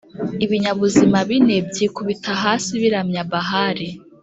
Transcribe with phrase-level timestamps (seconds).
[0.45, 3.87] Ibinyabuzima bine byikubita hasi biramya Bahali